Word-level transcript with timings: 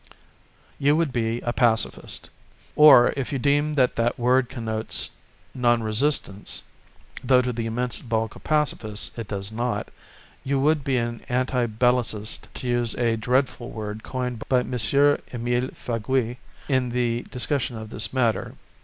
You 0.79 0.95
would 0.95 1.13
be 1.13 1.41
a 1.41 1.53
Pacifist. 1.53 2.31
Or, 2.75 3.13
if 3.15 3.31
you 3.31 3.37
deem 3.37 3.75
that 3.75 3.97
that 3.97 4.17
word 4.17 4.49
connotes 4.49 5.11
non 5.53 5.83
resistance, 5.83 6.63
though 7.23 7.43
to 7.43 7.53
the 7.53 7.67
immense 7.67 8.01
bulk 8.01 8.35
of 8.35 8.43
Pacifists 8.43 9.15
it 9.15 9.27
does 9.27 9.51
not, 9.51 9.89
you 10.43 10.59
would 10.59 10.83
be 10.83 10.97
an 10.97 11.21
anti 11.29 11.67
Bellicist 11.67 12.47
to 12.51 12.67
use 12.67 12.95
a 12.95 13.15
dreadful 13.15 13.69
word 13.69 14.01
coined 14.01 14.41
by 14.49 14.61
M. 14.61 14.73
Emile 14.73 15.69
Faguet 15.75 16.37
in 16.67 16.89
the 16.89 17.21
discussion 17.29 17.77
of 17.77 17.91
this 17.91 18.11
matter. 18.11 18.55